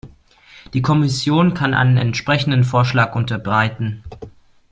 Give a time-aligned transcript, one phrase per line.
[0.73, 4.03] Die Kommission kann einen entsprechenden Vorschlag unterbreiten.